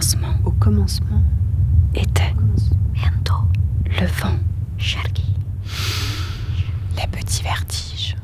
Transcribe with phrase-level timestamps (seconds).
[0.00, 1.22] commencement Au commencement
[1.94, 2.32] était
[3.84, 4.36] le vent.
[6.96, 8.16] Les petits vertiges.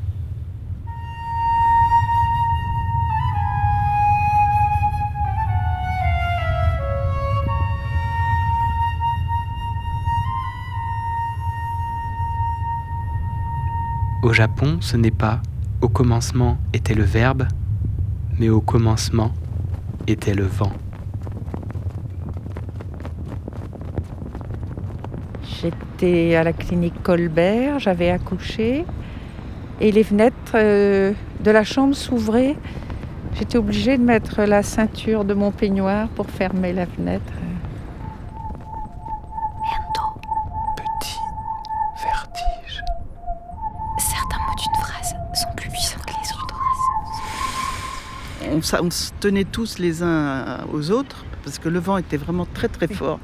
[14.23, 15.43] Au Japon, ce n'est pas
[15.81, 17.47] au commencement était le verbe,
[18.39, 19.31] mais au commencement
[20.07, 20.73] était le vent.
[25.67, 28.85] J'étais à la clinique Colbert, j'avais accouché
[29.81, 32.55] et les fenêtres euh, de la chambre s'ouvraient.
[33.35, 37.33] J'étais obligée de mettre la ceinture de mon peignoir pour fermer la fenêtre.
[39.63, 40.01] Viento.
[40.75, 41.19] Petit
[42.01, 42.83] vertige.
[43.97, 46.55] Certains mots d'une phrase sont plus puissants que les autres.
[48.81, 52.67] on se tenait tous les uns aux autres parce que le vent était vraiment très
[52.67, 53.21] très fort.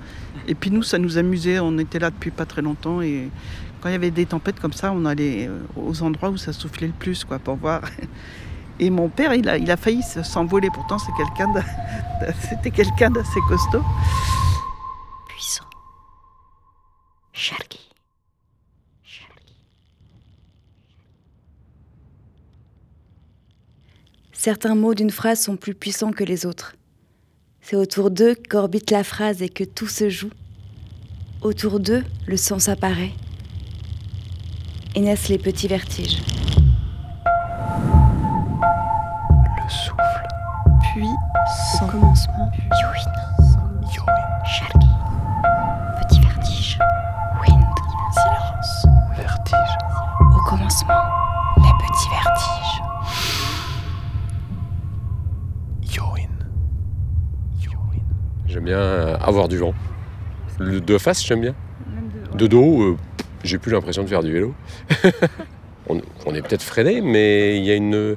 [0.48, 1.60] Et puis nous, ça nous amusait.
[1.60, 3.30] On était là depuis pas très longtemps et
[3.82, 6.54] quand il y avait des tempêtes comme ça, on allait euh, aux endroits où ça
[6.54, 7.82] soufflait le plus, quoi, pour voir.
[8.80, 10.70] Et mon père, il a, il a failli se- s'envoler.
[10.74, 11.54] Pourtant, c'est quelqu'un
[12.50, 13.84] c'était quelqu'un d'assez costaud.
[15.28, 15.66] Puissant.
[17.34, 17.90] Sharky.
[24.32, 26.76] Certains mots d'une phrase sont plus puissants que les autres.
[27.66, 30.32] C'est autour d'eux qu'orbite la phrase et que tout se joue.
[31.42, 33.14] Autour d'eux, le sens apparaît.
[34.96, 36.22] Et naissent les petits vertiges.
[39.56, 40.28] Le souffle.
[40.94, 41.08] Puis,
[41.82, 43.33] au commencement, Yuin.
[58.54, 59.74] J'aime bien euh, avoir du vent.
[60.60, 61.56] Le de face, j'aime bien.
[62.36, 62.98] De dos, euh,
[63.44, 64.54] j'ai plus l'impression de faire du vélo.
[65.90, 68.16] on, on est peut-être freiné, mais il y a une,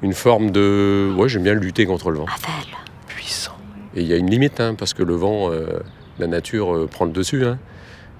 [0.00, 1.12] une forme de.
[1.18, 2.24] Ouais, j'aime bien lutter contre le vent.
[2.24, 2.74] Avel.
[3.08, 3.52] Puissant.
[3.94, 5.80] Et il y a une limite, hein, parce que le vent, euh,
[6.18, 7.44] la nature euh, prend le dessus.
[7.44, 7.58] hein.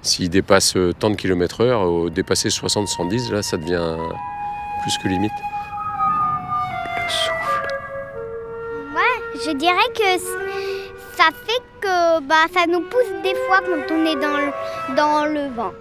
[0.03, 3.97] S'il dépasse tant de kilomètres heure, au dépasser 60-70, là, ça devient
[4.83, 5.33] plus que limite.
[6.95, 7.69] Le souffle.
[9.47, 10.19] Je dirais que
[11.17, 14.53] ça fait que bah, ça nous pousse des fois quand on est dans le,
[14.97, 15.73] dans le vent.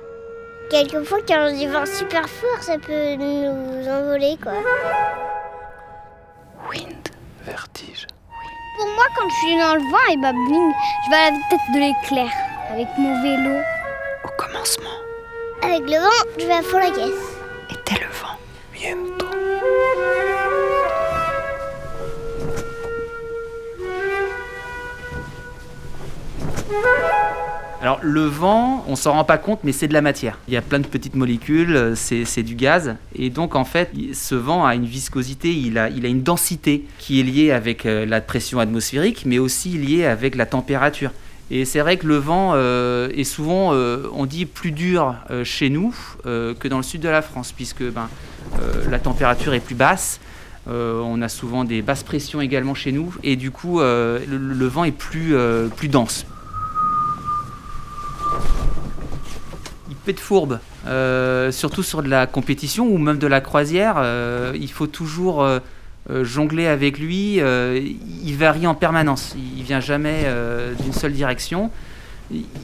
[0.70, 4.54] Quelquefois, quand on a du vent super fort, ça peut nous envoler, quoi.
[6.70, 7.10] Wind,
[7.46, 8.08] Vertige.
[8.78, 10.72] Pour moi, quand je suis dans le vent, et bah, bling,
[11.06, 12.32] je vais à la vitesse de l'éclair
[12.72, 13.60] avec mon vélo.
[14.24, 14.98] au commencement,
[15.62, 17.38] Avec le vent, je vais à fond la caisse.
[17.70, 18.38] était le vent.
[18.72, 19.28] Viento.
[27.84, 30.40] Alors le vent, on s'en rend pas compte, mais c'est de la matière.
[30.48, 32.96] Il y a plein de petites molécules, euh, c'est du gaz.
[33.14, 37.24] Et donc en fait, ce vent a une viscosité, il a, une densité qui est
[37.24, 41.12] liée avec euh, la pression atmosphérique, mais aussi liée avec la température.
[41.52, 45.94] Et c'est vrai que le vent euh, est souvent, on dit, plus dur chez nous
[46.24, 48.08] que dans le sud de la France, puisque ben,
[48.90, 50.22] la température est plus basse.
[50.68, 54.94] On a souvent des basses pressions également chez nous, et du coup, le, vent est
[54.94, 55.36] plus
[55.90, 56.26] dense.
[60.04, 63.96] Peut être fourbe, euh, surtout sur de la compétition ou même de la croisière.
[63.98, 65.60] euh, il faut toujours euh,
[66.24, 67.40] jongler avec lui.
[67.40, 69.36] il varie en permanence.
[69.58, 70.26] Il vient jamais
[70.82, 71.72] d'une seule direction.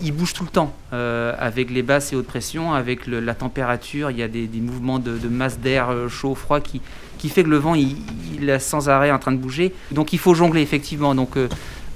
[0.02, 4.12] Il bouge tout le temps avec les basses et hautes pressions, avec la température.
[4.12, 6.82] Il y a des, mouvements de, de masse d'air chaud, froid qui,
[7.18, 7.96] qui fait que le vent il,
[8.36, 9.74] il est sans arrêt en train de bouger.
[9.92, 11.16] Donc il faut jongler effectivement.
[11.16, 11.38] Donc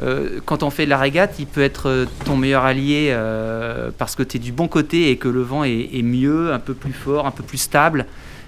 [0.01, 3.91] euh, quand on fait de la régate, il peut être euh, ton meilleur allié euh,
[3.97, 6.73] parce que tu es du bon côté et que le vent est, mieux, un peu
[6.73, 8.05] plus fort, un peu plus stable.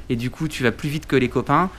[0.09, 1.69] Et du coup, tu vas plus vite que les copains.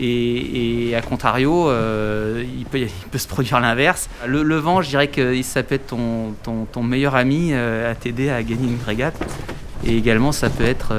[0.00, 1.70] Et, à contrario,
[2.58, 4.08] il, peut, se produire l'inverse.
[4.26, 8.68] Le, vent, je dirais que ça peut être ton, meilleur ami à t'aider à gagner
[8.68, 9.16] une régate.
[9.86, 10.94] Et également, ça peut être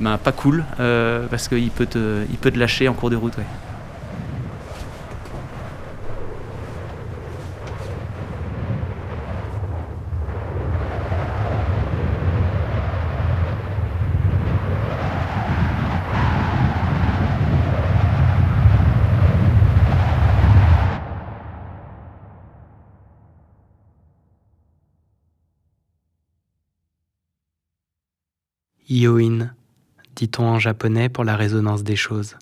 [0.00, 3.34] ben, pas cool parce qu'il peut, te, lâcher en cours de route.
[28.94, 29.54] Yoin,
[30.16, 32.36] dit-on en japonais pour la résonance des choses.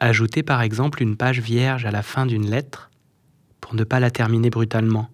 [0.00, 2.90] Ajouter par exemple une page vierge à la fin d'une lettre
[3.60, 5.08] pour ne pas la terminer brutalement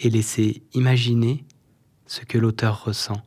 [0.00, 1.44] et laisser imaginer
[2.06, 3.22] ce que l'auteur ressent.